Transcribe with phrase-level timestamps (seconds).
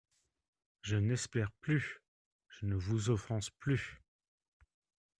[0.81, 1.99] Je n’espère plus…
[2.49, 4.01] je ne vous offense plus.